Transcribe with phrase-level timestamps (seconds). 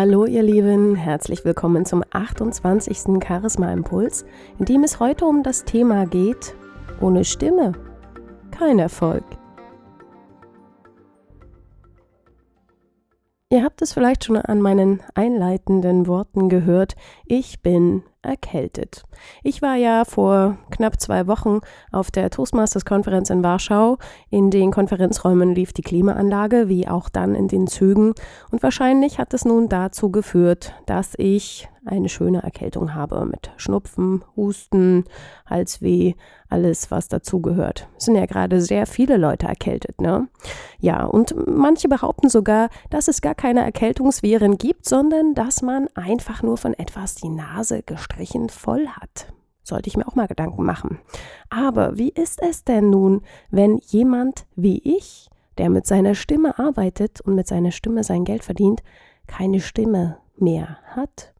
[0.00, 3.20] Hallo ihr Lieben, herzlich willkommen zum 28.
[3.20, 4.24] Charisma Impuls,
[4.60, 6.54] in dem es heute um das Thema geht,
[7.00, 7.72] ohne Stimme
[8.52, 9.24] kein Erfolg.
[13.50, 16.94] Ihr habt es vielleicht schon an meinen einleitenden Worten gehört,
[17.26, 19.02] ich bin erkältet.
[19.42, 21.60] Ich war ja vor knapp zwei Wochen
[21.90, 23.98] auf der Toastmasters-Konferenz in Warschau.
[24.30, 28.14] In den Konferenzräumen lief die Klimaanlage, wie auch dann in den Zügen.
[28.50, 34.24] Und wahrscheinlich hat es nun dazu geführt, dass ich eine schöne Erkältung habe mit Schnupfen,
[34.36, 35.04] Husten,
[35.46, 36.14] Halsweh,
[36.48, 37.88] alles, was dazugehört.
[37.96, 40.28] Es sind ja gerade sehr viele Leute erkältet, ne?
[40.78, 46.42] Ja, und manche behaupten sogar, dass es gar keine Erkältungsviren gibt, sondern dass man einfach
[46.42, 49.32] nur von etwas die Nase gestrichen voll hat.
[49.62, 50.98] Sollte ich mir auch mal Gedanken machen.
[51.50, 53.20] Aber wie ist es denn nun,
[53.50, 58.44] wenn jemand wie ich, der mit seiner Stimme arbeitet und mit seiner Stimme sein Geld
[58.44, 58.82] verdient,
[59.26, 61.34] keine Stimme mehr hat?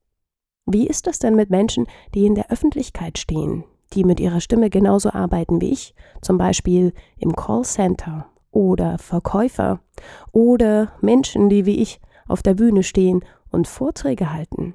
[0.70, 4.68] Wie ist das denn mit Menschen, die in der Öffentlichkeit stehen, die mit ihrer Stimme
[4.68, 9.80] genauso arbeiten wie ich, zum Beispiel im Callcenter oder Verkäufer
[10.30, 14.74] oder Menschen, die wie ich auf der Bühne stehen und Vorträge halten?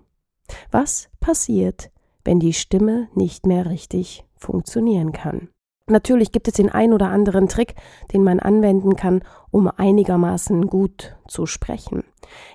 [0.71, 1.91] Was passiert,
[2.25, 5.49] wenn die Stimme nicht mehr richtig funktionieren kann?
[5.89, 7.75] Natürlich gibt es den ein oder anderen Trick,
[8.13, 12.05] den man anwenden kann, um einigermaßen gut zu sprechen.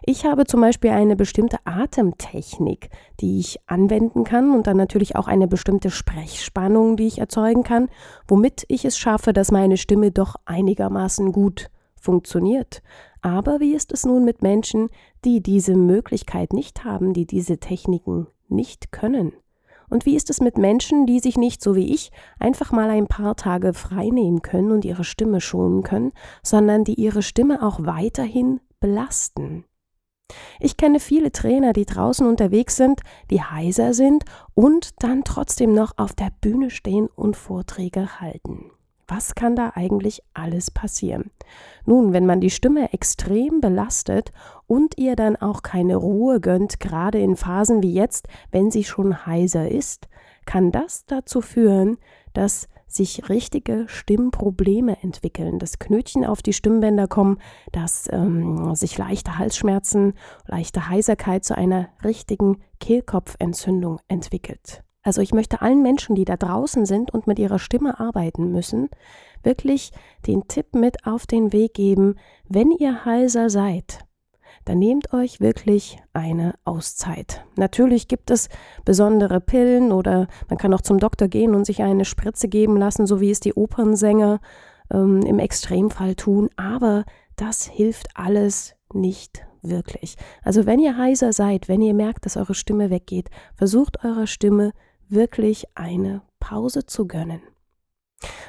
[0.02, 2.88] Ich habe zum Beispiel eine bestimmte Atemtechnik,
[3.20, 7.90] die ich anwenden kann und dann natürlich auch eine bestimmte Sprechspannung, die ich erzeugen kann,
[8.26, 11.68] womit ich es schaffe, dass meine Stimme doch einigermaßen gut
[12.00, 12.82] funktioniert.
[13.20, 14.88] Aber wie ist es nun mit Menschen,
[15.26, 19.34] die diese Möglichkeit nicht haben, die diese Techniken nicht können?
[19.90, 23.06] Und wie ist es mit Menschen, die sich nicht, so wie ich, einfach mal ein
[23.06, 28.60] paar Tage freinehmen können und ihre Stimme schonen können, sondern die ihre Stimme auch weiterhin
[28.80, 29.64] belasten?
[30.60, 35.94] Ich kenne viele Trainer, die draußen unterwegs sind, die heiser sind und dann trotzdem noch
[35.96, 38.70] auf der Bühne stehen und Vorträge halten.
[39.08, 41.30] Was kann da eigentlich alles passieren?
[41.86, 44.32] Nun, wenn man die Stimme extrem belastet
[44.66, 49.24] und ihr dann auch keine Ruhe gönnt, gerade in Phasen wie jetzt, wenn sie schon
[49.24, 50.08] heiser ist,
[50.44, 51.96] kann das dazu führen,
[52.34, 57.38] dass sich richtige Stimmprobleme entwickeln, dass Knötchen auf die Stimmbänder kommen,
[57.72, 60.14] dass ähm, sich leichte Halsschmerzen,
[60.46, 64.82] leichte Heiserkeit zu einer richtigen Kehlkopfentzündung entwickelt.
[65.02, 68.88] Also ich möchte allen Menschen, die da draußen sind und mit ihrer Stimme arbeiten müssen,
[69.42, 69.92] wirklich
[70.26, 72.16] den Tipp mit auf den Weg geben,
[72.48, 74.00] wenn ihr heiser seid,
[74.64, 77.44] dann nehmt euch wirklich eine Auszeit.
[77.56, 78.48] Natürlich gibt es
[78.84, 83.06] besondere Pillen oder man kann auch zum Doktor gehen und sich eine Spritze geben lassen,
[83.06, 84.40] so wie es die Opernsänger
[84.92, 87.04] ähm, im Extremfall tun, aber
[87.36, 90.16] das hilft alles nicht wirklich.
[90.42, 94.72] Also wenn ihr heiser seid, wenn ihr merkt, dass eure Stimme weggeht, versucht eurer Stimme
[95.10, 97.40] wirklich eine Pause zu gönnen.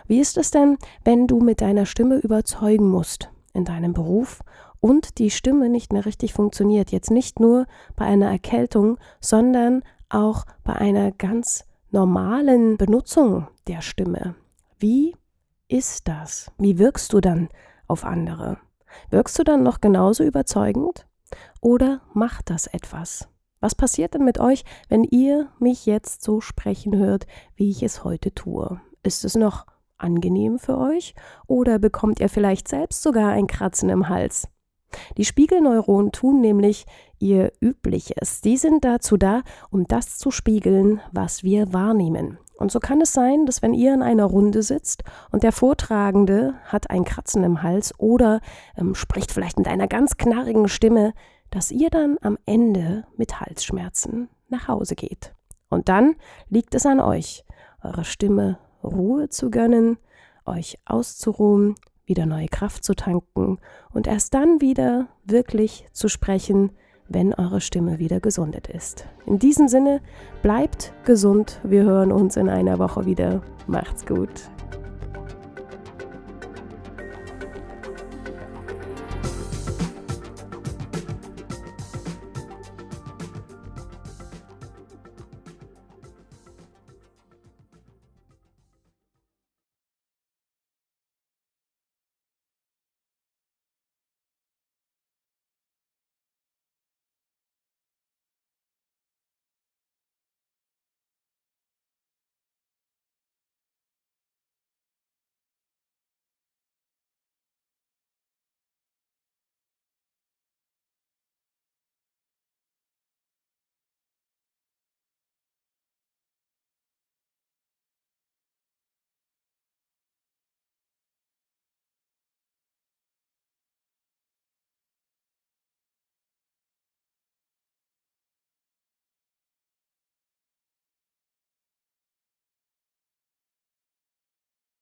[0.08, 4.42] Wie ist es denn, wenn du mit deiner Stimme überzeugen musst in deinem Beruf
[4.80, 6.92] und die Stimme nicht mehr richtig funktioniert?
[6.92, 7.66] Jetzt nicht nur
[7.96, 14.36] bei einer Erkältung, sondern auch bei einer ganz normalen Benutzung der Stimme.
[14.80, 15.16] Wie
[15.68, 16.52] ist das?
[16.58, 17.50] Wie wirkst du dann
[17.88, 18.58] auf andere?
[19.09, 21.06] Wirkst du dann noch genauso überzeugend?
[21.62, 23.28] Oder macht das etwas?
[23.62, 28.03] Was passiert denn mit euch, wenn ihr mich jetzt so sprechen hört, wie ich es
[28.03, 28.80] heute tue?
[29.03, 29.66] Ist es noch
[29.97, 31.14] angenehm für euch
[31.46, 34.47] oder bekommt ihr vielleicht selbst sogar ein Kratzen im Hals?
[35.18, 36.86] Die Spiegelneuronen tun nämlich
[37.20, 38.42] ihr Übliches.
[38.42, 42.40] Die sind dazu da, um das zu spiegeln, was wir wahrnehmen.
[42.58, 46.56] Und so kann es sein, dass wenn ihr in einer Runde sitzt und der Vortragende
[46.66, 48.41] hat ein Kratzen im Hals oder
[48.78, 51.14] ähm, spricht vielleicht mit einer ganz knarrigen Stimme,
[51.52, 55.34] dass ihr dann am Ende mit Halsschmerzen nach Hause geht.
[55.70, 56.16] Und dann
[56.50, 57.46] liegt es an euch,
[57.84, 59.98] eurer Stimme Ruhe zu gönnen,
[60.46, 63.59] euch auszuruhen, wieder neue Kraft zu tanken
[63.92, 66.72] und erst dann wieder wirklich zu sprechen,
[67.08, 69.08] wenn eure Stimme wieder gesundet ist.
[69.26, 70.02] In diesem Sinne,
[70.41, 71.59] bleibt gesund.
[71.64, 73.41] Wir hören uns in einer Woche wieder.
[73.68, 74.50] Macht's gut.